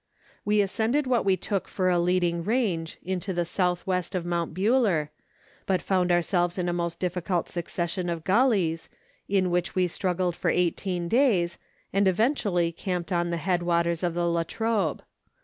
We 0.43 0.61
ascended 0.61 1.05
what 1.05 1.25
we 1.25 1.37
took 1.37 1.67
for 1.67 1.87
a 1.87 1.99
leading 1.99 2.43
range 2.43 2.97
to 3.19 3.33
the 3.35 3.45
south 3.45 3.85
west 3.85 4.15
of 4.15 4.25
Mount 4.25 4.51
Buller, 4.51 5.11
but 5.67 5.79
found 5.79 6.11
our 6.11 6.23
selves 6.23 6.57
in 6.57 6.67
a 6.67 6.73
most 6.73 6.97
difficult 6.97 7.47
succession 7.47 8.09
of 8.09 8.23
gullies, 8.23 8.89
in 9.29 9.51
which 9.51 9.75
we 9.75 9.85
struggled 9.85 10.35
for 10.35 10.49
eighteen 10.49 11.07
days, 11.07 11.59
and 11.93 12.07
eventually 12.07 12.71
camped 12.71 13.11
on 13.11 13.29
the 13.29 13.37
head 13.37 13.61
waters 13.61 14.01
of 14.01 14.15
the 14.15 14.27
La 14.27 14.41
Trobe. 14.41 15.03